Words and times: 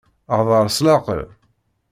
Hḍeṛ 0.37 0.65
s 0.75 0.79
leɛqel. 0.85 1.21